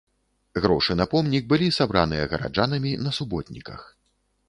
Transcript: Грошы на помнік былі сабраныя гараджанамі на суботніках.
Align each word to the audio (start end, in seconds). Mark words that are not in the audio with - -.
Грошы 0.63 0.95
на 1.01 1.05
помнік 1.11 1.45
былі 1.53 1.69
сабраныя 1.79 2.25
гараджанамі 2.35 2.99
на 3.07 3.17
суботніках. 3.19 3.81